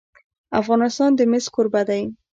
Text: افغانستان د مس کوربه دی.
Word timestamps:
افغانستان 0.61 1.09
د 1.15 1.19
مس 1.31 1.45
کوربه 1.53 1.81
دی. 1.89 2.03